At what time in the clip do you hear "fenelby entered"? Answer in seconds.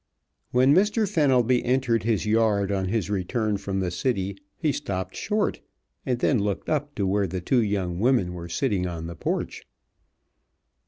1.07-2.01